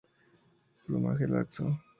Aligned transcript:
Plumaje 0.83 1.25
laxo. 1.33 1.63